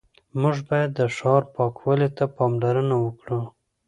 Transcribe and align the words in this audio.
موږ 0.41 0.57
باید 0.69 0.89
د 0.99 1.01
ښار 1.15 1.43
پاکوالي 1.55 2.09
ته 2.17 2.23
پاملرنه 2.37 2.95
وکړو 2.99 3.41